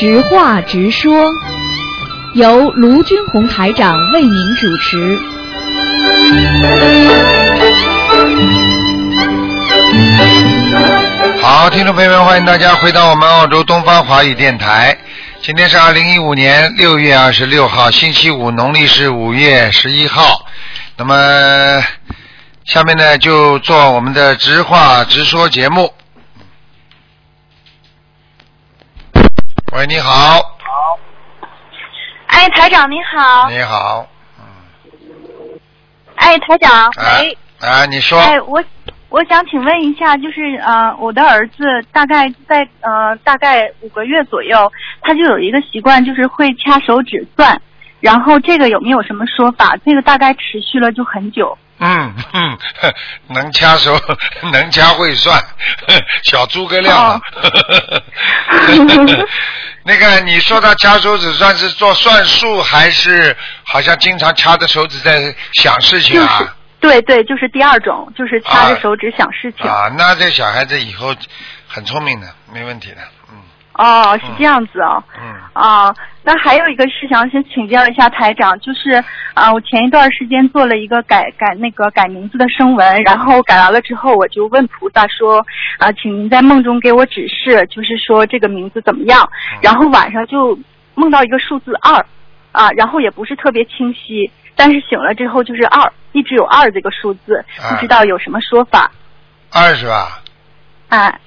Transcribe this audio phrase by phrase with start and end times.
[0.00, 1.30] 直话直说，
[2.32, 5.18] 由卢军红台长为您主持。
[11.42, 14.96] 好，听众朋友们，欢迎大家回到我们澳洲东方华语电台。
[15.42, 20.46] 今天是二零一五年六月二十六号，星期五，农历是五月十一号。
[20.96, 21.84] 那么，
[22.64, 25.92] 下面呢就做我们的直话直说节目。
[29.72, 30.98] 喂，你好，好
[32.26, 33.48] 哎，台长你好。
[33.50, 34.06] 你好，
[34.38, 34.44] 嗯
[36.16, 38.62] 哎，台长，哎喂，啊，你说，哎，我
[39.10, 47.60] 我想请问一下，就是呃，我的儿子大概在呃大概五个月左右，他就有一个习惯，就是会掐手指算。
[48.00, 49.76] 然后这个有没有什么说法？
[49.84, 51.56] 这个大概持续了就很久。
[51.82, 52.58] 嗯嗯，
[53.28, 53.94] 能掐手，
[54.52, 55.38] 能掐会算，
[56.24, 57.20] 小诸葛亮啊。
[59.82, 66.56] 那个，你说他掐手指算是做算术，还是好像经常掐着手指在想事情就是啊？
[66.80, 69.68] 对对，就是第二种，就是掐啊着手指想事情。
[69.70, 71.14] 啊，那这小孩子以后
[71.66, 72.96] 很聪明的，没问题的。
[73.80, 75.02] 嗯哦，是这样子哦。
[75.18, 79.02] 嗯啊，那还有一个事想先请教一下台长，就是
[79.34, 85.44] 啊，我前一段时间做了一个改改那个改名字的声纹，然后改完了之后，我就问菩萨说
[85.78, 89.28] 啊，请您在梦中给我指示，就是说这个名字怎么样。
[89.62, 90.58] 然后晚上就
[90.94, 91.94] 梦到一个数字二，
[92.52, 98.90] 啊，然后也不是特别清晰，但是醒了之后就是二，一直有二这个数字，啊不知道有什么说法。
[99.52, 100.20] 二是吧？
[100.88, 101.18] 哎，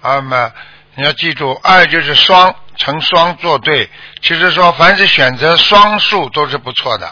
[0.00, 0.50] 二嘛，
[0.94, 3.88] 你要记住，二就是双成双作对。
[4.20, 7.10] 其实说，凡是选择双数都是不错的。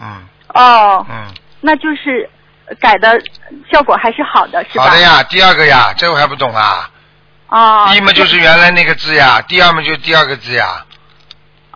[0.00, 1.26] 嗯哦，嗯，
[1.60, 2.28] 那就是
[2.80, 3.20] 改的
[3.70, 4.84] 效果还是好的，是吧？
[4.84, 5.22] 好的呀。
[5.24, 6.90] 第二个呀，这我还不懂啊？
[7.48, 10.84] 哦，一嘛就是原来那个字呀，第二嘛就是第二个字呀。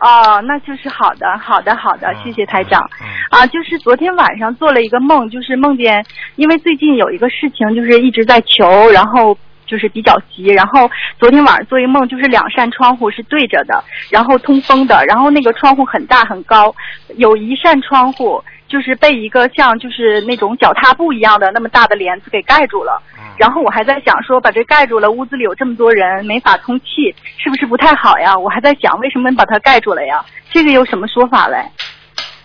[0.00, 2.80] 哦，那就是好的，好的，好的，嗯谢谢台长。
[3.00, 6.04] 嗯啊，就是昨天晚上做了一个梦，就是梦见，
[6.36, 9.36] 因为最近有一个事情，就是一直在求，然后
[9.72, 16.74] 就是比较急，然后昨天晚上做一个梦，就是两扇窗户是对着的，然后通风的，然后那个窗户很大很高，
[17.16, 23.02] 有一扇窗户就是被一个像就是那种脚踏布一样的那么大的帘子给盖住了。
[23.16, 28.36] 嗯然后我还在想说，把这盖住了，屋子里有这么多人，没法通气，是不是不太好呀？
[28.36, 30.22] 我还在想，为什么把它盖住了呀？
[30.50, 31.56] 这个有什么说法嘞？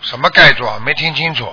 [0.01, 0.79] 什么盖住啊？
[0.85, 1.45] 没听清楚。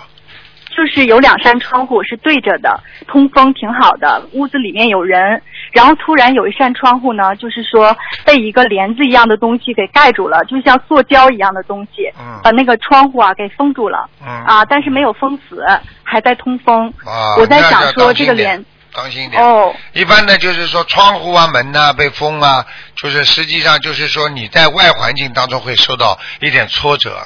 [0.76, 5.42] 就是有两扇窗户是对着的，通风挺好的，屋子里面有人，
[5.74, 15.66] 然后突然有一扇窗户呢，就是说被一个帘子一样的东西给盖住了，就像塑胶一样的东西，嗯把那个窗户啊给封住了，嗯啊，但是没有封死，
[16.04, 16.88] 还在通风。
[17.04, 19.42] 啊，我在想说这个帘，当心一点。
[19.42, 22.64] 哦，一般呢就是说窗户啊、门呐、被封啊，
[22.94, 27.18] 就是实际上就是说你在外环境当中会受到一点挫折，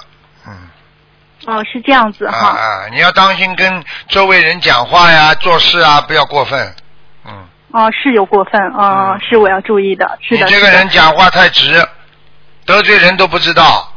[0.46, 0.54] 嗯
[1.46, 2.48] 哦，是这样子啊哈。
[2.48, 6.74] 啊，你要当心跟周围人讲话呀、做事啊，不要过分，嗯。
[7.70, 10.46] 哦，是有过分，啊，嗯是我要注意的，是的。
[10.46, 11.70] 你这个人讲话太直，
[12.64, 13.92] 得罪人都不知道，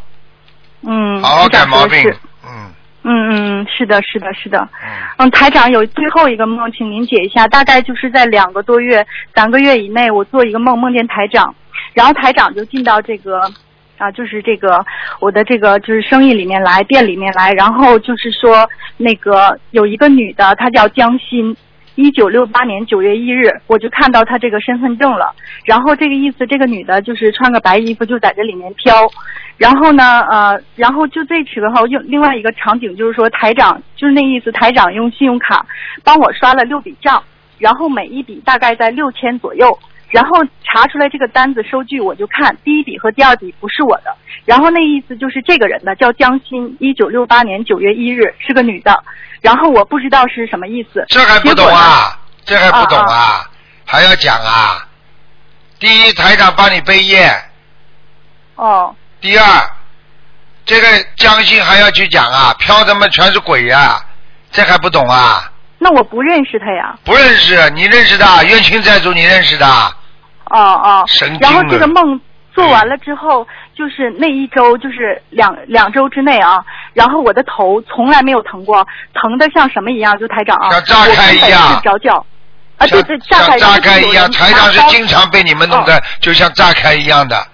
[0.85, 2.03] 嗯，好好改毛病
[2.45, 2.73] 嗯
[3.03, 4.59] 嗯嗯，是的，是的，是的。
[4.59, 4.89] 嗯。
[5.19, 7.47] 嗯，台长有最后一个梦，请您解一下。
[7.47, 11.55] 大概就是在两个多月、三个月以内，我做一个梦，梦见台长，
[11.93, 13.39] 然后台长就进到这个
[13.97, 14.85] 啊，就是这个
[15.19, 21.55] 我的这个就是生意里面来，店里面来，然后就是说那个有一个女的，她叫江欣。
[21.95, 25.35] 一九六八年九月一日，我就看到他这个身份证了。
[25.65, 28.93] 然后这个意思，这个女的就是穿个白衣服，就在这里面飘。
[29.57, 35.65] 然后呢，呃，然后就这时候用另外一个场景，就是说台长就是那意思，台长用信用卡
[36.03, 37.21] 帮我刷了六笔账，
[37.59, 39.77] 然后每一笔大概在六千左右。
[40.09, 44.13] 然后查出来这个单子收据，我就看第一笔和第二笔不是我的，
[44.43, 48.91] 然后那意思就是这个人的叫江欣，一九六八年九月一日是个女的，
[49.41, 51.03] 然后我不知道是什么意思。
[51.09, 51.67] 这还不懂？
[51.67, 52.17] 啊？
[52.45, 53.45] 这还不懂啊？
[53.85, 54.87] 还要讲啊？
[55.79, 57.27] 第一，台长帮你背业；
[58.55, 59.69] 哦，第二，
[60.65, 63.99] 这个江心还要去讲啊，飘他妈全是鬼呀、
[64.51, 65.51] 这还不懂啊？
[65.79, 66.95] 那我不认识他呀。
[67.03, 69.65] 不认识，你认识的冤亲债主，你认识的？
[70.45, 72.19] 哦哦神经，然后这个梦
[72.53, 80.17] 做完了之后，就是那一周，就是两两周之内啊，然后我的头从来没有疼过，疼的像什么一样？
[80.17, 82.25] 就台长啊，像炸开一样着觉。
[82.77, 87.45] 啊，对对，炸开炸开一样，台长是经常被你们弄得就像炸开一样的，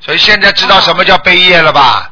[0.00, 2.10] 所以现在知道什么叫背业了吧？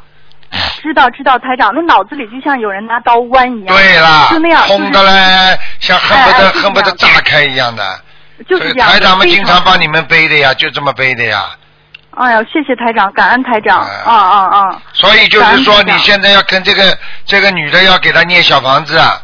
[0.81, 3.77] 知道知道，台长，那脑子里就像有人拿刀剜一样。
[3.77, 8.01] 对啦就那样，，轰的嘞，像恨不得恨不得炸开一样的。
[8.49, 11.45] 就是台长们经常帮你们背的呀，就这么背的呀。
[12.19, 14.83] 哎呀，谢谢台长，感恩台长，哎啊啊啊！
[14.93, 16.83] 所以就是说，你现在要跟这个
[17.25, 19.23] 这个女的要给她念小房子啊，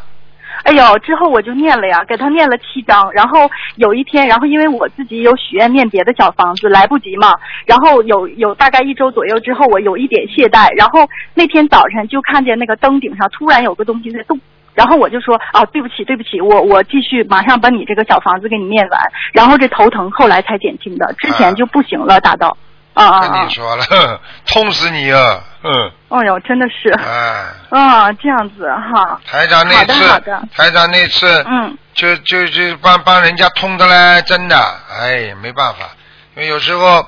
[0.63, 3.11] 哎呦，之后我就念了呀，给她念了七章。
[3.11, 7.33] 然后有一天，然后因为我自己有许愿念别的小房子，来不及嘛。
[7.65, 10.73] 然后有有大概一周左右之后，我有一点懈怠。
[10.77, 14.39] 然后那天早晨就看见那个灯顶上突然有个东西在动。
[14.73, 19.01] 然后我就说啊，对不起，对不起，我我继续马上把你这个小房子给你念完。
[19.33, 22.55] 然后这头疼后来才减轻的，之前就不行了，达到。
[22.95, 23.19] 啊啊啊。
[23.29, 23.49] 跟你！
[23.53, 24.19] 说了，呵
[24.51, 25.39] 痛死你啊！
[25.63, 34.57] 嗯，哎呦，真的是，哎，啊，这样子哈，台长那好的次好的，台长那次，嗯，就就就帮帮人家痛的嘞，真的，
[34.99, 35.89] 哎，没办法，
[36.35, 37.07] 因为有时候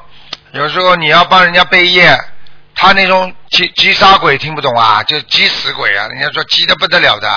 [0.53, 2.17] 有时候你要帮人家背业，
[2.75, 7.29] 他那种急急杀鬼听不懂啊，就急死鬼啊，人家说急的不得了的，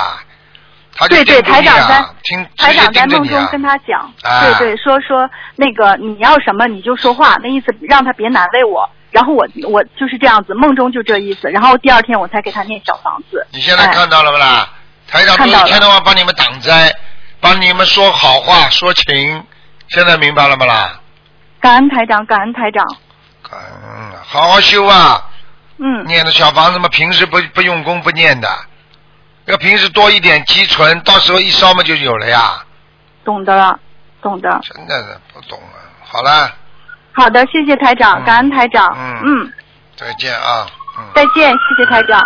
[1.08, 8.88] 对对，台长在啊，听台长在梦中跟他讲，啊对对，说说那个你要什么你就说话，那意思让他别难为我。
[9.11, 11.49] 然后我我就是这样子，梦中就这意思。
[11.50, 13.44] 然后第二天我才给他念小房子。
[13.50, 14.69] 你现在哎看到了不啦？
[15.08, 16.94] 台长都看到了一天的话帮你们挡灾，
[17.41, 19.44] 帮你们说好话说情，
[19.88, 21.00] 现在明白了不啦？
[21.61, 22.87] 感恩台长，感恩台长。
[23.43, 25.20] 感恩，好好修啊！
[25.79, 28.49] 嗯，念的小房子嘛，平时不不用功不念的，
[29.50, 32.64] 要平时多一点积存，到时候一烧嘛就有了呀。
[33.25, 33.79] 懂得了，
[34.23, 34.49] 懂得。
[34.62, 35.76] 真的是不懂啊！
[36.05, 36.55] 好了，
[37.12, 38.87] 好的，谢谢台长，嗯感恩台长。
[38.97, 39.52] 嗯嗯，
[39.97, 40.67] 再见啊！
[40.99, 42.20] 嗯，再见，谢谢台长。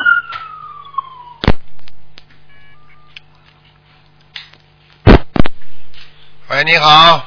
[6.51, 7.25] 喂，你好，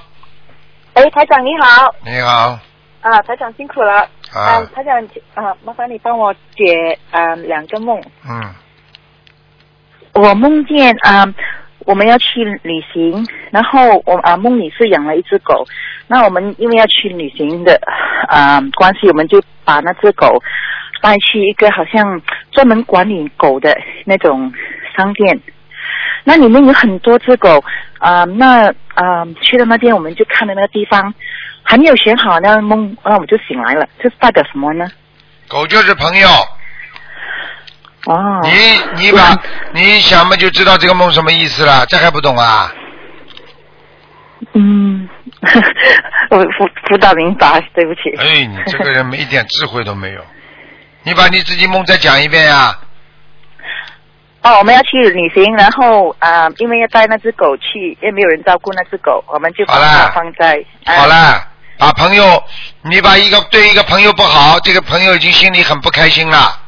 [0.94, 2.60] 哎，台长你好，你好，
[3.02, 4.96] 啊，台长辛苦了，啊台长
[5.34, 8.00] 啊，麻烦你帮我解啊两个梦。
[8.30, 8.56] 嗯，
[10.18, 11.32] 我梦见啊，
[11.86, 15.64] 我们要去旅行，然后我啊梦里是养了一只狗，
[16.08, 17.80] 那我们因为要去旅行的
[18.28, 20.42] 啊关系，我们就把那只狗
[21.04, 22.20] 带去一个好像
[22.52, 24.52] 专门管理狗的那种
[24.96, 25.40] 商店。
[26.24, 27.64] 那里面有很多只狗
[28.00, 31.14] 啊、那啊、去到那边我们就看到那个地方，
[31.62, 34.88] 还没有选好那梦，那我们就醒来了，这代表什么呢？
[35.48, 36.28] 狗就是朋友，
[38.08, 39.38] 哦，你你把
[39.74, 42.74] 你想嘛就知道这个梦什么意思了，这还不懂啊？
[44.54, 45.10] 嗯，
[46.30, 48.10] 我不不大明白，对不起。
[48.18, 50.22] 哎，你这个人没一点智慧都没有。
[51.04, 52.78] 你把你自己梦再讲一遍呀、
[54.42, 60.64] 哦，我们要去旅行，然后啊、呃因为要带那只狗去，也没有人照顾那只狗，我们就把它放在。
[60.86, 61.46] 啊好了，
[61.78, 62.42] 把朋友，
[62.84, 66.60] 你把一个对一个朋友不好，这个朋友已经心里很不开心了，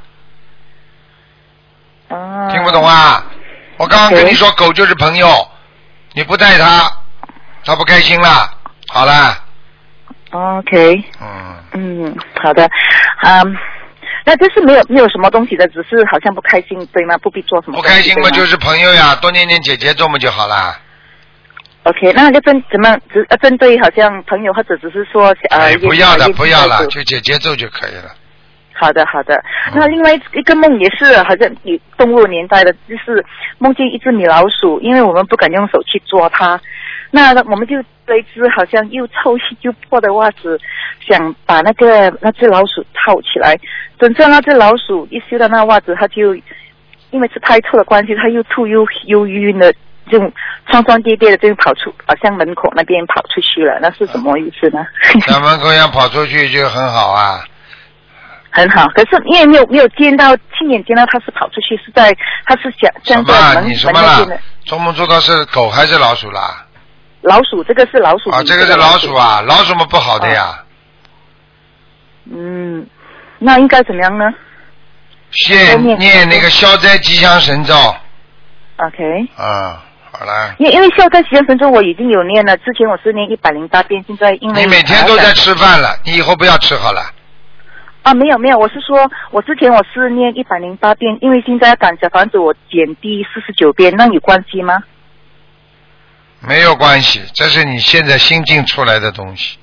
[2.10, 2.50] 哦。
[2.52, 3.24] 听不懂啊？
[3.78, 5.28] 我刚刚跟你说，狗就是朋友，
[6.14, 6.92] 你不带它，
[7.64, 8.52] 它不开心了。
[8.90, 9.38] 好了
[10.32, 12.70] ，OK，嗯，嗯，好的，
[13.24, 13.58] 嗯，
[14.26, 17.18] 那这是没有没有什么东西的，只是好像不开心，对吗？
[17.20, 20.78] 不必做什么不开心嘛就是朋友呀，多念念姐姐咒嘛就好了。
[21.84, 28.12] OK，那就针怎么只呃针对好像朋友或者只是说呃哎，不要的，不要了，就姐姐咒就可以了。
[28.80, 29.36] 好的，好的。
[29.74, 33.24] 嗯那另外一个梦也是好像有动物年代的，就是
[33.58, 36.60] 梦见一只米老鼠，因为我们不敢用手去抓它，
[37.12, 37.76] 那我们就
[38.08, 40.60] 这一只好像又臭又破的袜子，
[41.08, 43.56] 想把那个那只老鼠套起来。
[43.98, 46.34] 等到那只老鼠一嗅到那袜子，它就
[47.12, 49.74] 因为是太臭的关系，它又吐又又晕的，
[50.10, 50.20] 就
[50.66, 53.78] 慌慌跌跌的就跑出，好像门口那边跑出去了。
[53.82, 54.86] 那是什么意思呢？
[55.28, 57.44] 小门口要跑出去就很好啊。
[58.52, 62.16] 很好，可是因为没有没有见到，亲眼见到他是跑出去，是在
[62.46, 63.54] 他是想什站在么？
[63.62, 64.44] 门你什么了门那边的？
[64.66, 66.66] 做梦做到是狗还是老鼠啦？
[67.22, 68.30] 老鼠，这个是老鼠。
[68.30, 69.14] 啊，这个是老鼠。
[69.14, 70.64] 啊，老鼠么不好的呀。
[72.32, 72.86] 嗯，
[73.40, 74.26] 那应该怎么样呢
[75.32, 77.74] 先念那个消灾吉祥神咒
[78.78, 80.56] ，？OK，啊，好了。
[80.58, 87.02] 因因为消灾吉祥神咒我已经有念了，之前我是念一百零八遍，现在因为你每天都在吃饭了，你以后不要吃好了。
[88.02, 94.82] 啊，没有没有，我是说，我之前我是念一百零八遍，因为现在要赶小房子，我减低四十九遍，那有关系吗？
[96.40, 99.58] 没有关系，这是你现在新进出来的东西。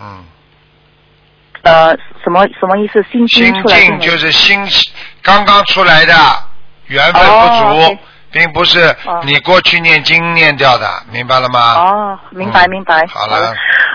[0.00, 0.24] 嗯，
[1.62, 1.90] 呃，
[2.24, 3.04] 什么什么意思？
[3.12, 4.66] 新新新出来进就是新
[5.22, 6.14] 刚刚出来的，
[6.86, 7.98] 缘分不足，
[8.32, 11.74] 并不是哦你过去念经念掉的，明白了吗？
[11.74, 13.06] 哦，明白嗯明白。
[13.08, 13.54] 好了，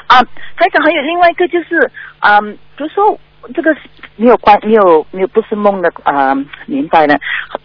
[0.09, 0.21] 啊，
[0.57, 1.89] 台长还有另外一个就是，
[2.21, 3.17] 嗯，比如说
[3.53, 3.73] 这个
[4.15, 6.33] 没有关，没有没有不是梦的啊、
[6.65, 7.15] 年代呢。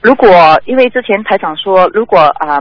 [0.03, 0.29] 如果
[0.67, 2.61] 因为之前台长说，如果啊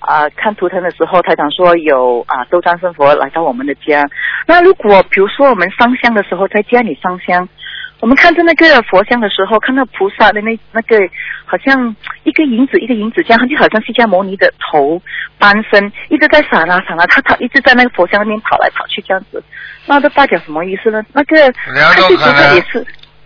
[0.00, 4.04] 啊、看图腾的时候，台长说有啊斗战胜佛来到我们的家。
[4.46, 7.48] 那如果比如说我们上香的时候，在家里上香，
[8.02, 10.98] 我们看着那个佛像的时候，看到菩萨的那那个
[11.46, 11.94] 好像
[12.24, 15.00] 一个影子一个影子这样，就好像释迦牟尼的头
[15.38, 19.40] 半身一直在闪啊闪啊，他他一直在那个佛像那边跑来跑去这样子，
[19.86, 21.00] 那这代表什么意思呢？
[21.12, 21.36] 那个
[21.74, 22.60] 两种可能。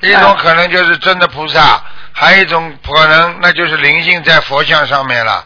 [0.02, 5.42] 一种可能就是真的菩萨，还有一种可能那就是灵性在佛像上面了。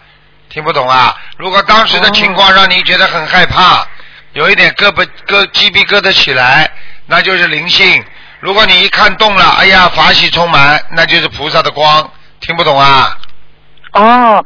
[0.48, 1.14] 听不懂啊？
[1.38, 3.86] 如果当时的情况让你觉得很害怕，
[4.32, 6.68] 有一点胳膊胳鸡皮疙瘩起来，
[7.06, 8.04] 那就是灵性。
[8.40, 12.10] 如果你一看动了，哎呀，法喜充满，那就是菩萨的光。
[12.40, 13.16] 听不懂啊？
[13.92, 14.42] 哦，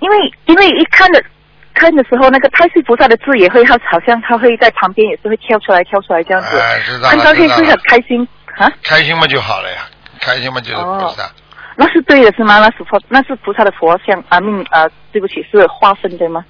[0.00, 1.24] 因为因为一看的
[1.72, 7.80] 看的时候，那个太岁菩萨的字也会，好好像他会在旁边也是会跳出来跳出来这样子，哎，知道看了，知道到会会很了。
[7.88, 8.28] 开心
[8.58, 8.70] 啊。
[8.82, 9.78] 开心嘛就好了呀，
[10.20, 11.30] 开心嘛就是菩萨。
[11.76, 12.58] 那是对的是吗？
[12.58, 16.44] 那是佛，那是菩萨的佛像啊，命啊，对不起，是化身对吗？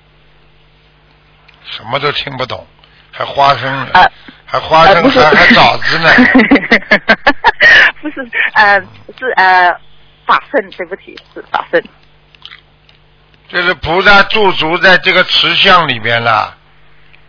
[1.70, 2.66] 什么都听不懂，
[3.12, 4.11] 还花生呢，啊
[4.50, 6.11] 还花生，呃还还枣子呢。
[8.02, 8.80] 不是，呃，
[9.19, 9.71] 是呃，
[10.26, 11.83] 法身，对不起，是法身。
[13.49, 16.57] 就是菩萨驻足在这个慈像里面了。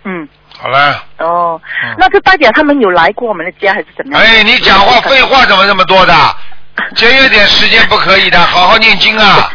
[0.04, 4.22] 嗯，好了，哦，嗯那这代表他们有来过我们的家还是怎么样？
[4.24, 6.14] 哎，你讲话废话怎么这么多的？
[6.96, 9.52] 节约点时间不可以的，好好念经啊！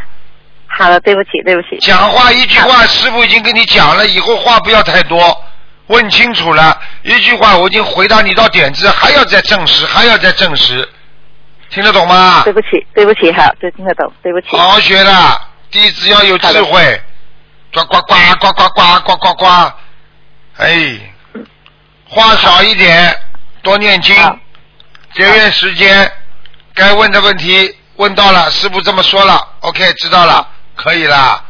[0.68, 1.78] 好了，对不起，对不起。
[1.80, 5.44] 讲话一句话，师傅已经跟你讲了，以后话不要太多，
[5.86, 6.80] 问清楚了。
[7.02, 10.88] 一句话我已经回答你到点子，还要再证实，还要再证实，
[11.70, 12.52] 听得懂吗对？
[12.52, 14.48] 不起，对不起，好，对，听得懂，对不起。
[14.56, 15.40] 好好学了，
[15.70, 17.02] 弟子要有智慧，
[17.72, 19.72] 呱呱呱呱呱呱呱呱呱，
[20.58, 20.98] 哎，
[22.08, 23.14] 话少一点，
[23.62, 24.14] 多念经，
[25.14, 26.10] 节约时间，
[26.74, 31.42] 该问的问题问到了，师傅这么说了，OK，知道了，可以啦。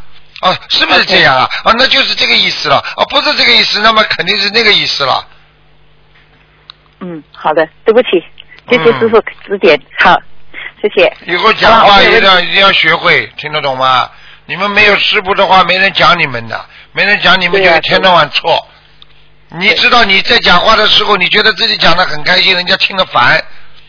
[0.47, 1.49] 哦，是不是这样啊？
[1.65, 2.77] 啊，那就是这个意思了。
[2.77, 5.27] 啊，不是这个意思，那么肯定是那个意思了。
[7.01, 8.09] 嗯，好的，对不起，
[8.71, 10.19] 谢谢嗯师傅指点，好，
[10.81, 11.13] 谢谢。
[11.27, 14.11] 以后讲话一定要一定要学会，听得懂吗？
[14.47, 18.67] 你们没有师傅的话，没人讲你们的，没人讲你们就一天到晚错。
[19.49, 23.43] 你知道你在讲话的时候，你觉得自己讲的很开心，人家听得烦，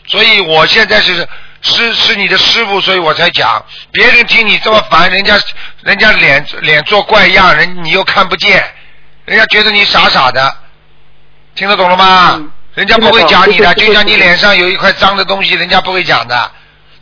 [0.06, 1.26] 所以我现在是
[1.60, 3.64] 是是你的师傅，所以我才讲。
[3.92, 5.38] 别人听你这么烦，人家
[5.82, 8.64] 人家脸脸做怪样，人你又看不见，
[9.24, 10.56] 人家觉得你傻傻的，
[11.54, 12.34] 听得懂了吗？
[12.36, 16.50] 嗯人家不会讲你的，就像你脸上有一块脏的东西，人家不会讲的。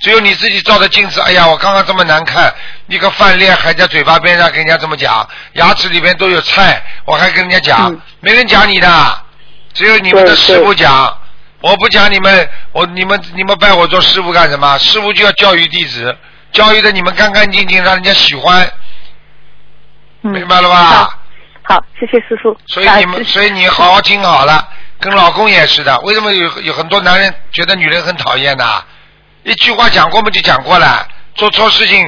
[0.01, 2.51] 只有你自己照着镜子，哎呀，我刚刚这么难看，
[2.87, 9.19] 一个饭粒还在嘴巴边上跟人家这么讲，牙齿里边都有菜，我还跟人家讲，嗯没人讲你的，
[9.75, 11.15] 只有你们的师傅讲。
[11.67, 14.79] 我不讲你们，我你们你们拜我做师傅干什么？
[14.79, 16.17] 师傅就要教育弟子，
[16.53, 18.71] 教育的你们干干净净，让人家喜欢，
[20.23, 20.85] 嗯，明白了吧？
[20.85, 21.13] 好，
[21.65, 22.57] 好，谢谢师傅。
[22.69, 24.69] 所以你们，所以你好好听好了，
[25.01, 25.99] 跟老公也是的。
[26.03, 28.85] 为什么有有很多男人觉得女人很讨厌呢？
[29.43, 32.07] 一句话讲过嘛就讲过了，做错事情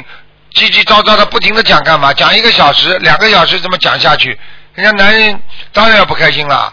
[0.54, 2.12] 叽叽喳喳的不停的讲干嘛？
[2.12, 4.38] 讲一个小时、两个小时这么讲下去？
[4.74, 6.72] 人家男人当然要不开心了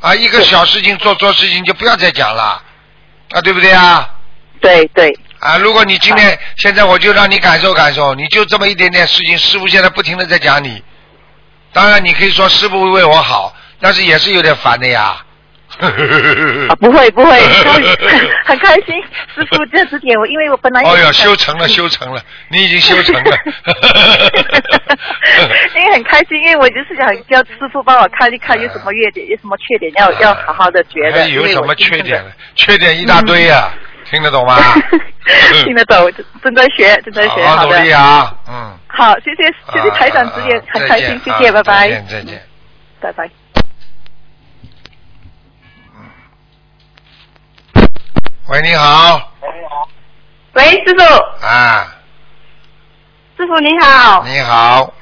[0.00, 0.14] 啊！
[0.14, 2.62] 一个小事情做错事情就不要再讲了
[3.32, 4.08] 啊，对不对啊？
[4.60, 10.82] 对对，啊，如果你今天现在我就让你感受感受，你就这么一点点事情，师傅现在不停的在讲你。
[11.72, 15.24] 当然，你可以说师傅为我好，但是也是有点烦的呀。
[16.68, 17.40] 啊，不会不会，
[18.44, 18.94] 很开心，
[19.34, 23.36] 师傅这指点我，因为我本来也哦呀，修成了，修成了，你已经修成了。
[25.76, 31.22] 因为很开心，因为我就是想叫师傅帮我看一看有什么缺点，有什么缺点要要好好的觉得。
[31.22, 32.22] 还有什么缺点？
[32.54, 33.72] 缺点一大堆呀、
[34.10, 34.56] 听得懂吗？
[35.64, 36.10] 听得懂，
[36.42, 37.82] 正在学，正在学，好好努的。
[37.82, 38.76] 力啊，嗯。
[38.88, 42.42] 好，谢谢谢谢台长指点啊，很开心，谢谢，啊拜拜再，见，再见。
[43.00, 43.30] 拜拜。
[48.48, 49.20] 喂，你好，
[50.54, 51.86] 喂，师傅，啊，
[53.36, 54.92] 师傅你好，你好，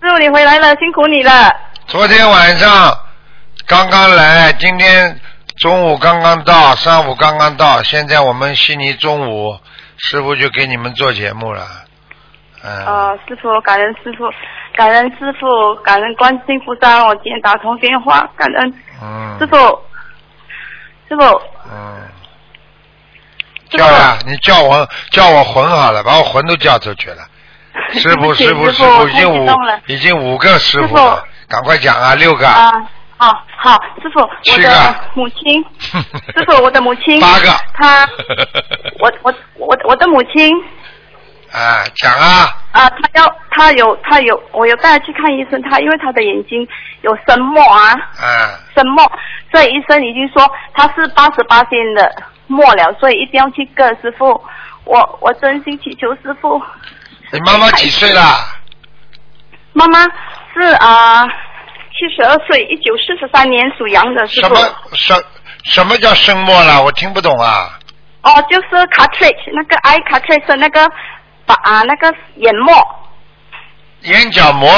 [0.00, 1.54] 师傅你回来了，辛苦你了。
[1.86, 2.96] 昨天晚上
[3.66, 5.20] 刚刚来，今天
[5.56, 9.58] 中午刚刚到，上午刚刚到，现在我们悉尼中午
[9.98, 11.66] 师傅就给你们做节目了，
[12.62, 14.24] 嗯，呃，师傅，感恩师傅，
[14.74, 18.74] 感恩师傅，感恩观世音菩萨，我今天打通电话，感恩。
[19.02, 19.56] 嗯，师傅，
[21.08, 21.22] 师傅，
[21.70, 22.19] 嗯，师
[23.70, 27.16] 叫呀、傅，你叫我叫我魂好了，把我魂都叫出去了。
[27.94, 29.48] 师傅，师傅，师师傅，已经五
[29.86, 32.46] 已经五个师傅了，赶快讲啊，六个。
[32.46, 32.70] 啊，
[33.18, 35.64] 哦，好，师傅，我的母亲，
[36.36, 37.48] 师傅，我的母亲，八个。
[37.74, 38.08] 她，
[38.98, 40.54] 我我我我的母亲。
[41.52, 46.64] 啊，讲啊，啊，他要他有他有，我有带他去看医生，他因为他的眼睛
[47.02, 49.04] 有深墨啊，啊，深墨，
[49.50, 54.42] 所以医生已经说他是八十八线的末了，所以一定要去割师傅。
[54.84, 56.60] 我我真心祈求师傅。
[57.32, 58.20] 你妈妈几岁了？
[59.72, 60.02] 妈妈
[60.52, 64.54] 是啊，七十二岁，一九四十三年属羊的师傅。
[64.54, 65.24] 什么什
[65.62, 66.82] 什么叫生末了？
[66.82, 67.78] 我听不懂啊。
[68.22, 70.90] 哦，就是 cartridge 那个 eye cartridge 那个
[71.46, 72.74] 把啊那个眼膜。
[74.02, 74.68] 眼角膜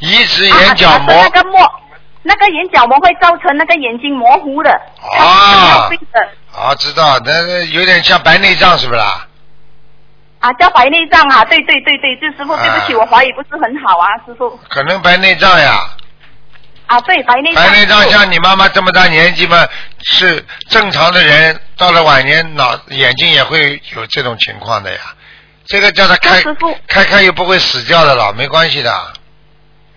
[0.00, 1.14] 移植眼角膜。
[1.14, 1.81] 啊、那个膜，
[2.22, 4.70] 那个眼角膜会造成那个眼睛模糊的。
[5.18, 5.88] 啊。
[5.88, 6.28] 病的。
[6.52, 9.26] 啊，知道，那那有点像白内障是不是啦？
[10.40, 14.58] 啊，叫白内障啊，对对对对，这师傅对不起，我华语不是很好啊，师傅。
[14.68, 15.88] 可能白内障呀。
[16.88, 17.64] 啊，对，白内障。
[17.64, 19.66] 白内障像你妈妈这么大年纪嘛，
[20.00, 24.98] 是正常的人，到了晚年脑眼睛也会有这种情况的呀。
[25.64, 26.42] 这个叫他开
[26.88, 28.92] 开开又不会死掉的了，没关系的。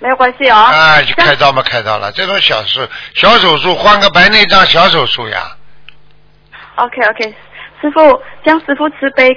[0.05, 0.59] 没有关系啊。
[0.61, 5.57] 啊，就开刀嘛，开刀了，这种小事小手术，换个白内障小手术呀。
[6.75, 7.33] OK OK，
[7.81, 9.27] 师傅，江师傅慈悲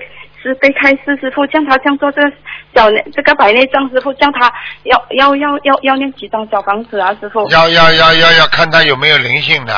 [0.43, 2.31] 慈悲开示，师傅叫他这样做这个
[2.75, 7.49] 小这个白内障，师傅叫他要要要要要念几张小房子啊，师傅。
[7.49, 9.75] 要要要要要看他有没有灵性的，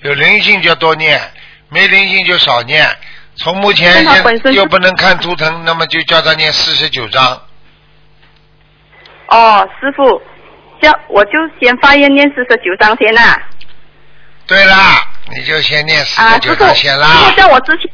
[0.00, 1.20] 有灵性就多念，
[1.68, 2.88] 没灵性就少念。
[3.36, 4.06] 从目前
[4.54, 7.42] 又不能看图腾，那么就叫他念四十九章。
[9.28, 10.20] 哦，师傅，
[10.80, 13.38] 叫我就先发愿念四十九章先啦。
[14.46, 15.06] 对啦，
[15.36, 17.06] 你就先念四十九章先啦。
[17.06, 17.90] 师傅叫我之前，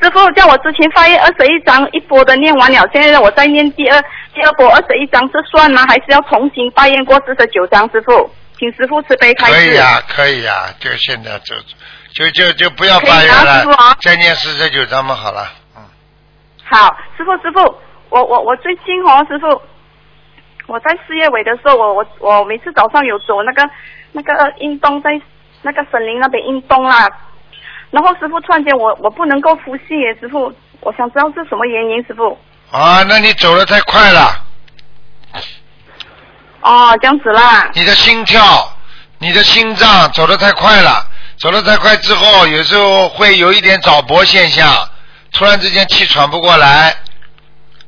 [0.00, 4.00] 师傅叫我之前发愿二十一章一波的念完了，现在我再念第二
[4.32, 5.84] 第二波二十一章，这算吗？
[5.88, 7.90] 还是要重新发愿过四十九章？
[7.90, 9.54] 师傅，请师傅慈悲开示。
[9.54, 11.56] 可以、啊，可以、啊，就现在就
[12.14, 15.82] 就就就不要发愿了，啊、再念四十九章嘛，好了，嗯。
[16.70, 17.74] 好，师傅师傅，
[18.10, 19.60] 我我我最近哦，师傅，
[20.68, 23.68] 我在四月尾的时候，我我我每次早上有走那个
[24.12, 25.10] 那个运动在。
[25.60, 27.08] 那个森林那边运动啦，
[27.90, 32.38] 然后师傅突然间我我不能够呼吸耶，师傅，我想知道是什么原因，师傅。
[32.70, 34.46] 啊，那你走的太快了。
[36.60, 37.68] 哦，这样子啦。
[37.74, 38.40] 你的心跳，
[39.18, 41.04] 你的心脏走的太快了，
[41.36, 44.72] 走的太快之后，有时候会有一点早搏现象，
[45.32, 46.94] 突然之间气喘不过来，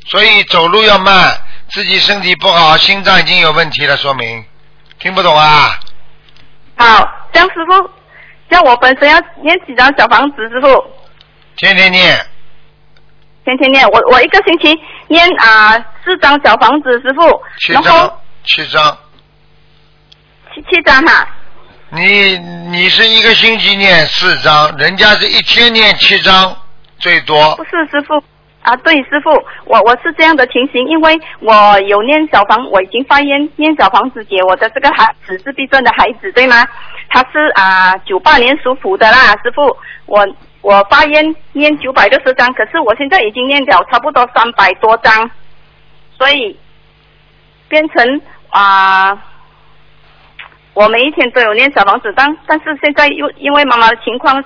[0.09, 1.39] 所以走路要慢，
[1.73, 4.45] 自己身体不好，心脏已经有问题了，说明
[4.99, 5.79] 听不懂啊。
[6.77, 7.91] 好，江师傅，
[8.51, 10.85] 像我本身要念几张小房子，师傅。
[11.57, 12.27] 天天念。
[13.45, 14.77] 天天念，我我一个星期
[15.09, 17.43] 念啊四张小房子，师傅。
[17.61, 18.21] 七张。
[18.45, 18.99] 七张。
[20.53, 21.29] 七七张哈。
[21.91, 26.57] 你你是一个星期念四张，人家是一天念七张
[26.99, 27.55] 最多。
[27.57, 28.23] 不是师傅。
[28.63, 29.31] 啊，对，师傅，
[29.65, 36.67] 我我是这样的情形，因为我有念小房，我已经发愿念小房子给我的这个孩子自闭症的孩子，对吗？
[37.09, 40.29] 他是啊九八年属虎的啦，师傅，我
[40.61, 45.31] 我发愿念九百六十张，可是我现在已经念了差不多三百多张，
[46.19, 46.55] 所以
[47.67, 48.21] 变成
[48.51, 49.19] 啊，
[50.75, 54.45] 我每一天都有念小房子，但但是现在又因为妈妈的情况。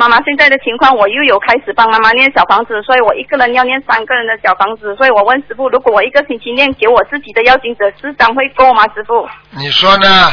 [0.00, 8.82] 妈妈现在的情况，我又有开始帮妈妈念小房子，所以我一个人要念三个人的小房子，所以我问师傅，如果我一个星期念给我自己的要经者四张会够吗？
[8.94, 9.28] 师傅？
[9.50, 10.32] 你说呢？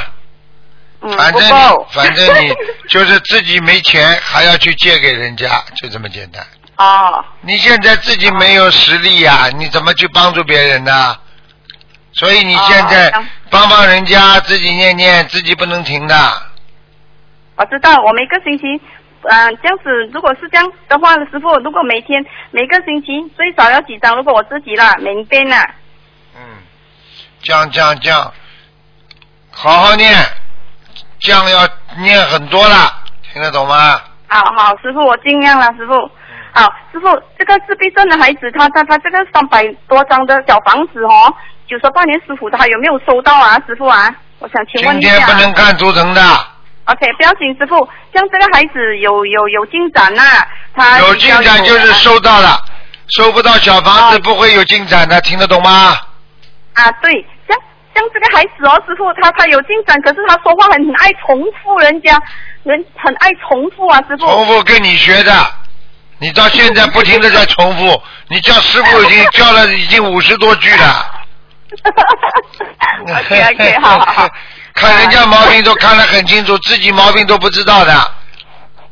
[1.01, 1.51] 嗯，反正你
[1.91, 2.55] 反正你
[2.87, 6.41] 就 是自己没钱，还要去借给人家，就这么简单。
[6.77, 7.21] 哦。
[7.41, 11.13] 你现在自己没有实力呀、啊，你怎么去帮助别人呢？
[12.13, 13.11] 所以你现在
[13.51, 16.15] 帮帮人家，自己念念，自己不能停的。
[17.57, 18.81] 我知道，我每个星期。
[19.23, 24.15] 嗯、呃，这样子，如果是这样的话，师傅，如果每天每个星期最少要几张？
[24.15, 25.65] 如果我自己啦，每天啦。
[26.35, 26.41] 嗯，
[27.41, 28.31] 降降降，
[29.51, 30.13] 好好念，
[31.19, 31.67] 降要
[31.99, 32.93] 念很多了，
[33.33, 33.99] 听得懂吗？
[34.27, 35.93] 好好，师傅，我尽量了，师傅。
[36.53, 41.33] 好，师傅，这个自闭症的孩子，他他他这个三百多张的小房子哦，
[41.67, 44.13] 九十八年师傅，他有没有收到啊，师傅啊？
[44.39, 45.09] 我想请问一下。
[45.09, 46.21] 今天不能看图腾的。
[46.87, 47.75] OK，不要紧，师傅，
[48.13, 52.57] 像这个孩子有有有进展呐、啊，他有进展就是收到了，
[53.09, 55.97] 收不到小房子不会有进展的，听得懂吗？
[56.75, 57.11] 啊，对，
[57.47, 57.57] 像
[57.93, 62.17] 像这个孩子哦，师傅他他有进展，可是他说话很很爱重复人家，
[62.63, 64.25] 人很爱重复啊，师傅。
[64.25, 65.33] 重复跟你学的，
[66.19, 71.05] 你到现在不停的在重复，你叫师傅已经叫了已经五十多句了。
[73.03, 74.27] OK OK，好好好。
[74.77, 78.11] 看人家毛病都看得很清楚，自己毛病都不知道的。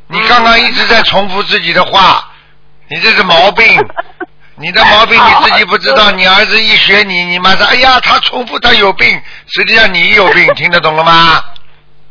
[0.08, 2.28] 你刚刚一直在重复自己的话，
[2.90, 3.66] 你这是毛病。
[4.58, 11.44] 你的毛病你自己不知道， 你儿子一学你，你马上哎呀，他重复他有病，实际上你有病，听得懂了吗？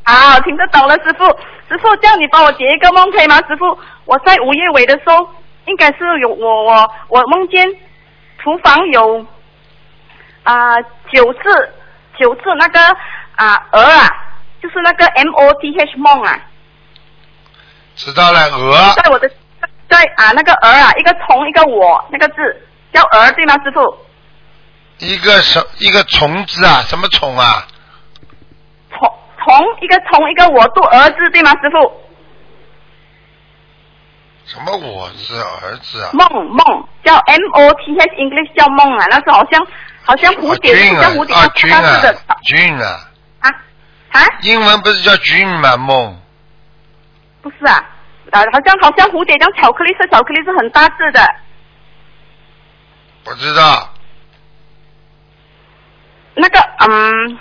[0.05, 1.25] 好，听得懂了，师傅。
[1.67, 3.37] 师傅，叫你帮我解一个梦可以吗？
[3.49, 5.27] 师傅，我在午夜尾的时候，
[5.65, 7.67] 应该是有我我我梦见
[8.43, 9.27] 厨房有
[10.43, 10.79] 啊、
[11.11, 11.41] 九次
[12.19, 12.79] 九次那个
[13.37, 14.09] 啊鹅啊，
[14.63, 16.39] 就是那个 M O T H 梦啊，
[17.97, 19.31] 知道了，鹅在我的
[19.89, 22.35] 对啊那个鹅啊，一个虫一个我那个字
[22.93, 23.55] 叫鹅对吗？
[23.65, 23.97] 师傅，
[24.99, 27.67] 一个什一个虫字啊，什么虫啊？
[28.91, 29.01] 虫
[29.39, 31.51] 虫一个虫一个我读儿子对吗？
[31.61, 31.93] 师傅，
[34.47, 36.11] 什么我是儿子啊？
[36.13, 39.67] 梦梦叫 M O T H English 叫梦啊，那是好像
[40.03, 41.41] 好像蝴蝶，像蝴蝶的
[42.27, 43.11] 啊，菌啊，
[44.15, 45.77] 啊啊，英文不是叫菌吗？
[45.77, 46.17] 梦
[47.43, 47.75] 不是啊，
[48.31, 51.21] 啊好像好像蝴蝶像巧克力色，巧克力是很大字的，
[53.25, 53.93] 不知道，
[56.35, 57.39] 那个嗯，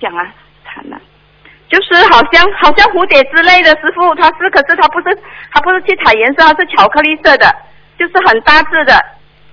[0.00, 0.32] 讲啊，
[0.64, 0.98] 惨了。
[1.68, 5.16] 就是好像好像蝴蝶之类的，师傅他是，可是他不是
[5.52, 7.46] 他不是去彩颜色，他是巧克力色的，
[7.96, 9.04] 就是很大字的，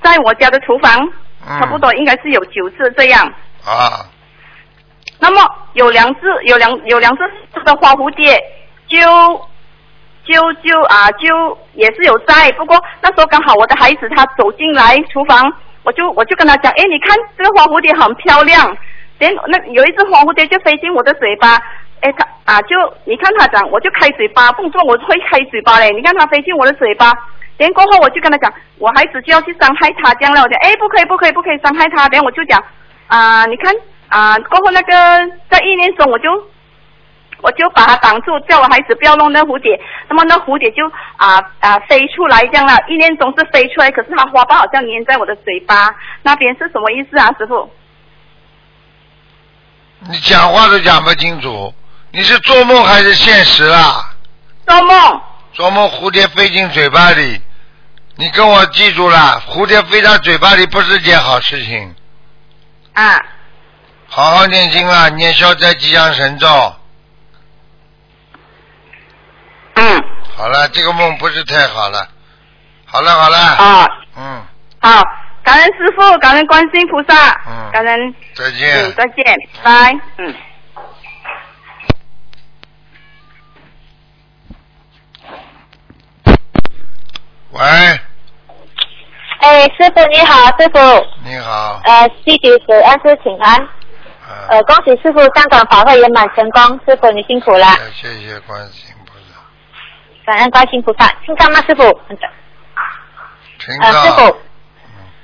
[0.01, 1.07] 在我家的厨房，
[1.47, 3.23] 嗯差不多应该是有九次这样。
[3.63, 4.01] 啊，
[5.19, 5.41] 那么
[5.73, 7.23] 有两只有两有两只
[7.63, 8.39] 的花蝴蝶，
[8.87, 8.97] 就
[10.23, 15.51] 就就啊就也是有在，不过那时候刚好我的孩子他走进来厨房，
[15.83, 18.77] 我就我就跟他讲，哎，你看这个花蝴蝶很漂亮，
[19.19, 21.55] 连那有一只花蝴蝶就飞进我的嘴巴，
[22.01, 22.75] 哎，它啊就
[23.05, 27.11] 你看它讲，我就开嘴巴，动作我会开嘴巴嘞，你看它飞进我的嘴巴。
[27.57, 32.07] 连过后我就跟他讲，我孩子就要去伤害他，这样了，我讲，哎，不可以，不可以，不可以伤害他。
[32.09, 32.63] 然后我就讲，
[33.07, 33.73] 啊、你看，
[34.09, 34.91] 啊、过后那个
[35.49, 36.29] 在意念中，我就
[37.41, 39.79] 我就把它挡住，叫我孩子不要弄那蝴蝶。
[40.09, 40.85] 那么那蝴蝶就
[41.17, 45.93] 啊啊、飞出来这样了，意念中是飞出来，可是它花瓣好像粘在我的嘴巴
[46.23, 47.69] 那边，是什么意思啊，师傅？
[50.09, 51.73] 你讲话都讲不清楚，
[52.11, 54.13] 你是做梦还是现实啊？
[54.65, 55.21] 做梦
[55.53, 57.41] 做梦蝴蝶飞进嘴巴里，
[58.15, 61.95] 你跟我记住了，蝴蝶飞到嘴巴里不是件好事情。
[62.93, 63.23] 啊，
[64.09, 66.47] 好好念经啊，念消灾吉祥神咒。
[69.75, 70.03] 嗯，
[70.35, 72.07] 好了，这个梦不是太好了。
[72.85, 74.43] 好了好了，啊，嗯，
[74.79, 75.03] 好，
[75.43, 77.13] 感恩师傅，感恩观世音菩萨，
[77.45, 78.85] 嗯感恩，再见。
[78.85, 79.23] 嗯，再见，
[79.63, 80.35] 拜，嗯。
[87.51, 87.61] 喂，
[89.41, 90.79] 哎，师傅你好，师傅，
[91.23, 91.81] 你好。
[91.83, 93.69] 呃，弟子给安师请安，啊
[94.49, 99.39] 呃，恭喜师傅香港法会圆满成功，师傅你辛苦了，谢谢观世音菩萨，
[100.25, 101.83] 感恩观世音菩萨，听到吗，师傅？
[103.59, 104.11] 听呃，师。
[104.11, 104.37] 傅，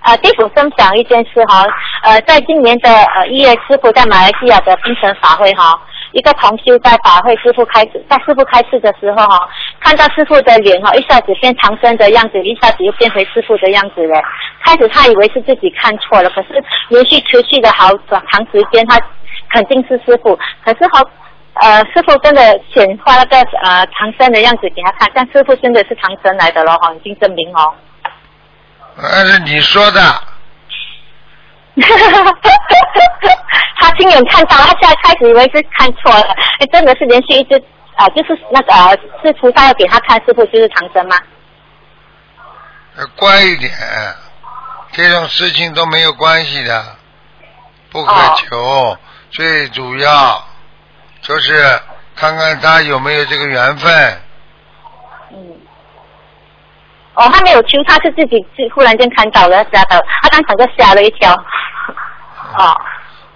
[0.04, 1.66] 呃，地府分享一件事哈，
[2.04, 5.80] 呃，在今年的呃一月，师傅在马来西亚的槟城法会哈，
[6.14, 9.50] 一个同修在法会师傅开始，在师傅开示的时候哈，
[9.80, 14.22] 看到师傅的脸哈，一下子变长生的样子，一下子又变回师傅的样子了。
[14.64, 18.98] 开始他以为是自己看错了，可是连续持续的好长长时间，他
[19.52, 21.02] 肯定是师傅，可是好。
[21.56, 22.42] 呃，师傅真的
[22.74, 27.72] 显化那个呃长生的样子给他看，但师傅真的是长生来的了哈，已经证明哦。
[28.98, 30.02] 那是你说的，
[33.80, 37.62] 他亲眼看到，他现在开始以为是看错了，哎，真的是连续一直
[37.96, 41.16] 啊、就是那个、呃、是菩萨要给他看，师傅就是长生吗？
[42.98, 43.72] 要乖一点，
[44.92, 46.96] 这种事情都没有关系的，
[47.92, 48.98] 不可求。
[49.32, 50.44] 最主要
[51.22, 51.80] 就是
[52.16, 54.22] 看看他有没有这个缘分。
[55.32, 55.58] 嗯。
[57.16, 61.32] 哦，他没有求，他是自己自忽然间看到了，吓到，他当场就吓了一跳。
[62.58, 62.82] 哦，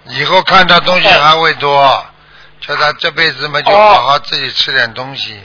[0.05, 2.05] 以后看到东西还会多，
[2.59, 5.39] 叫他这辈子嘛就哦好好自己吃点东西。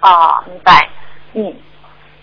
[0.00, 0.88] 哦，明白。
[1.34, 1.54] 嗯，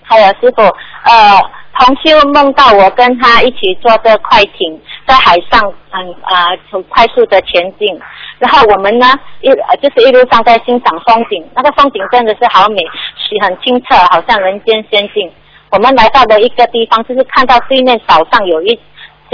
[0.04, 1.51] 还有师傅，呃，
[1.82, 8.00] 同修梦到我跟他一起坐着快艇在海上，很啊很快速的前进，
[8.38, 9.08] 然后我们呢
[9.41, 9.50] 一
[9.82, 12.78] 就是一路上在欣赏风景，那个风景真的是好美，
[13.17, 15.32] 水很清澈，好像人间仙境。
[15.72, 18.80] 我们来到了一个地方，就是看到对面岛上有一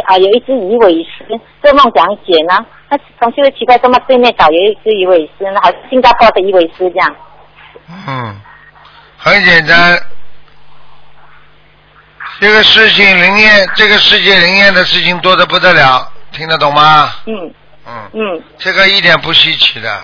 [0.05, 2.65] 啊、有一只鱼尾狮，这梦讲解呢？
[2.88, 5.60] 那同修奇怪，怎么对面岛有一只鱼尾狮呢？
[5.62, 7.15] 好像新加坡的鱼尾狮这样。
[7.89, 8.39] 嗯，
[9.17, 9.99] 很简单。
[12.39, 17.12] 这个事情灵验，这个世界灵验的事情多的不得了，听得懂吗？
[17.26, 17.54] 嗯，
[17.88, 20.02] 嗯，嗯，这个一点不稀奇的。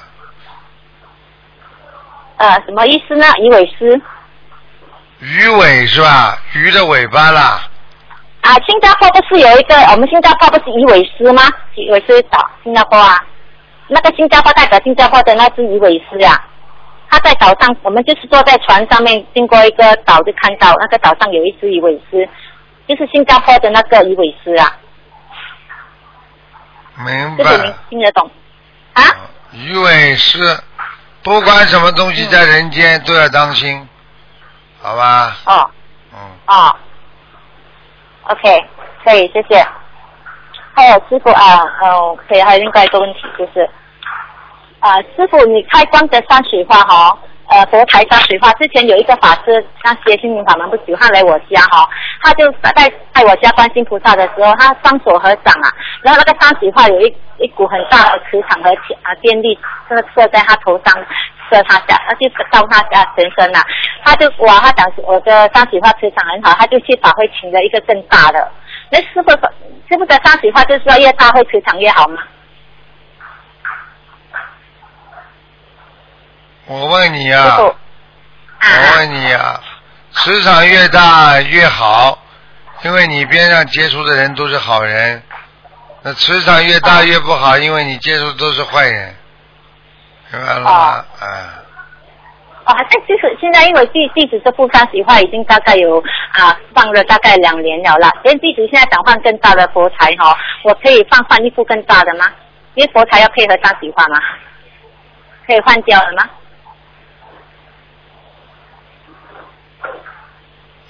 [2.38, 3.26] 呃，什么意思呢？
[3.38, 4.02] 鱼尾狮
[5.20, 6.38] 鱼尾是吧？
[6.54, 7.62] 鱼的尾巴啦。
[8.42, 11.44] 啊，新加坡不是有一个我们新加坡不是鱼尾狮吗？
[11.76, 13.24] 鱼尾狮岛，新加坡啊，
[13.88, 16.44] 那个新加坡代表新加坡的那只鱼尾狮呀、
[17.14, 22.28] 它在岛上，我们就是坐在船上面，经过一个岛就看到那个岛上有一只鱼尾狮，
[22.88, 24.76] 就是新加坡的那个鱼尾狮啊，
[27.06, 27.44] 明白。
[27.92, 28.32] 听得懂
[28.94, 29.04] 啊？
[29.52, 30.40] 鱼尾狮，
[31.22, 33.88] 不管什么东西在人间都要当心，
[34.82, 35.38] 好吧？
[35.46, 35.70] 哦
[36.14, 36.76] 嗯，哦
[38.24, 38.66] ，OK，
[39.06, 39.64] 可以，谢谢。
[40.74, 43.70] 还有师傅啊，嗯，可以，还有另外一个问题就是，
[44.84, 47.18] 啊，师傅，你开光的山水画哈，
[47.48, 51.88] 呃，佛台山水画，之前有一个法师，那些心灵法门不久，他来我家哈，
[52.22, 58.70] 他就在在我家观世音菩萨的时候，他双手合掌啊，然后那个山水画有一一股很大的磁场和
[59.04, 60.94] 啊电力，这个射在他头上，
[61.50, 63.64] 射他下，他就到他家全身啊，
[64.04, 68.52] 他就哇，他讲我的山水画磁场很好，他就去法会请了一个更大的。
[68.92, 69.50] 那师傅说，
[69.88, 72.22] 师傅的山水画就是说越大会磁场越好吗？
[76.66, 77.68] 我问你师啊，我
[78.60, 79.60] 啊问你啊，
[80.12, 82.18] 磁场越大越好，
[82.84, 85.22] 因为你边上接触的人都是好人。
[86.04, 89.16] 那磁场越大越不好，因为你接触的都是坏人，
[90.32, 91.06] 明白了吗？
[91.22, 91.28] 嗯。
[92.66, 102.26] 哦，但就是现在因为地地址这幅山水画已经大概有啊放了大概两年了啦，因为地址现在想换更大的佛台哈、我可以放换一副更大的吗？
[102.76, 104.18] 因为佛台要配合山水画嘛，
[105.46, 106.30] 可以换掉了吗？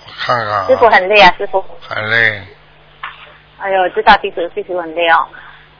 [0.05, 1.63] 我看看啊，师傅很累啊，师傅。
[1.81, 2.41] 很累。
[3.59, 5.27] 哎呦，知道弟子弟子很累哦。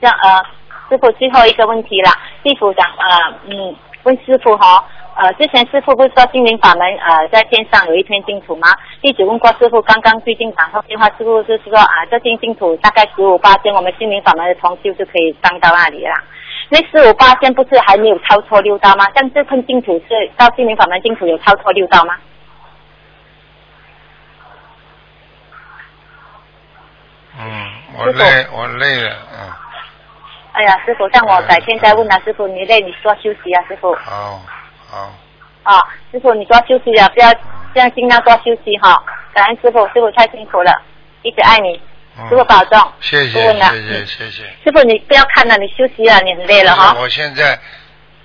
[0.00, 0.42] 这样呃，
[0.88, 4.84] 师傅最后一个问题啦，弟子讲呃嗯问师傅哈、
[5.16, 8.68] 呃之前师傅不是说心灵法门呃在线上有一片净土吗？
[9.00, 16.22] 弟子问过师傅，刚刚最近打通电话，师傅就是说啊这片净土大概十五八千，我们心灵法门的同修就可以上到那里啦。
[16.68, 19.06] 那十五八千不是还没有超脱六道吗？
[19.14, 22.16] 像这片净土是到心灵法门净土有超脱六道吗？
[27.38, 27.66] 嗯，
[27.98, 29.52] 我累，我累了，嗯，
[30.52, 33.94] 哎呀，师傅，让我改天再问啊，师傅你累你多休息啊，师傅。
[33.96, 34.40] 好，
[34.88, 35.12] 好，
[35.64, 35.80] 啊，
[36.12, 37.32] 师傅，你多休息啊，不要
[37.74, 39.02] 这样，尽量多休息哈。
[39.32, 40.80] 感恩师傅，师傅太辛苦了，
[41.22, 41.80] 一直爱你，
[42.16, 42.80] 嗯师傅保重。
[43.00, 44.42] 谢谢，谢谢，谢谢。
[44.62, 46.94] 师傅，你不要看了，你休息了，你很累了哈。
[47.00, 47.58] 我现在，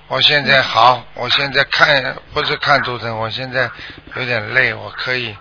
[0.06, 3.68] 我现在好，我现在看不是看图腾，我现在
[4.14, 5.36] 有点累，我可以，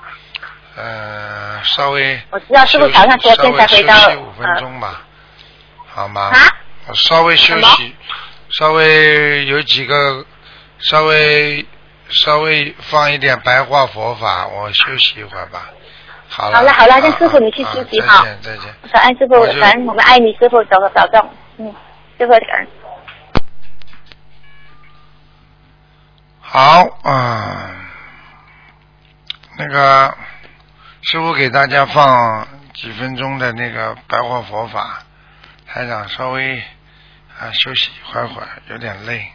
[0.75, 5.01] 呃，稍微我知道师傅早上昨天才回到稍微休息五分钟吧，
[5.88, 6.29] 好吗？
[6.29, 6.39] 啊？
[6.88, 7.95] 我稍微休息，
[8.51, 10.25] 稍微有几个，
[10.79, 11.65] 稍微
[12.10, 15.69] 稍微放一点白话佛法，我休息一会儿吧。
[16.29, 18.75] 好了，好了好了啊那师傅你去啊休息哈再见再见。
[18.91, 21.29] 感恩师傅我就，感恩我们爱你，师傅，走个保重。
[21.58, 21.75] 嗯，
[22.17, 22.67] 师傅感恩。
[26.41, 27.69] 好啊、
[29.58, 30.17] 那个
[31.02, 35.04] 师傅给大家放几分钟的那个白话佛法，
[35.66, 36.60] 台长稍微
[37.40, 39.32] 啊休息一会会，有点累。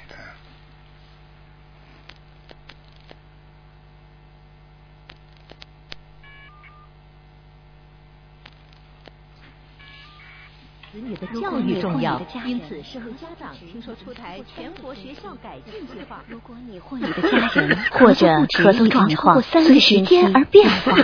[10.94, 16.22] 子女的教育重要，因此适合家长听说出台全国学校改进计划。
[16.28, 18.28] 如果你或你的家人或者
[18.62, 20.96] 可嗽状况随时间而变化。